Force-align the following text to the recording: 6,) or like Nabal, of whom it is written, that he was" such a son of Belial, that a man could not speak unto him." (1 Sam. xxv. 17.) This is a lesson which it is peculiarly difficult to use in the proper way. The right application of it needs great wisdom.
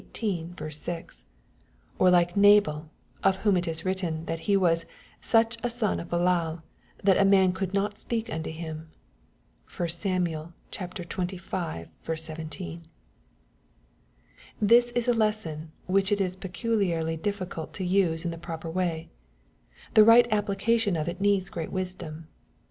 6,) 0.81 1.25
or 1.99 2.09
like 2.09 2.35
Nabal, 2.35 2.89
of 3.23 3.35
whom 3.45 3.55
it 3.55 3.67
is 3.67 3.85
written, 3.85 4.25
that 4.25 4.39
he 4.49 4.57
was" 4.57 4.87
such 5.35 5.59
a 5.61 5.69
son 5.69 5.99
of 5.99 6.09
Belial, 6.09 6.63
that 7.03 7.19
a 7.19 7.23
man 7.23 7.53
could 7.53 7.71
not 7.71 7.99
speak 7.99 8.27
unto 8.33 8.49
him." 8.49 8.89
(1 9.69 9.89
Sam. 9.89 10.25
xxv. 10.25 12.19
17.) 12.19 12.87
This 14.59 14.89
is 14.93 15.07
a 15.07 15.13
lesson 15.13 15.71
which 15.85 16.11
it 16.11 16.19
is 16.19 16.35
peculiarly 16.35 17.15
difficult 17.15 17.71
to 17.73 17.83
use 17.85 18.25
in 18.25 18.31
the 18.31 18.39
proper 18.39 18.71
way. 18.71 19.11
The 19.93 20.03
right 20.03 20.25
application 20.31 20.95
of 20.95 21.07
it 21.07 21.21
needs 21.21 21.51
great 21.51 21.71
wisdom. 21.71 22.27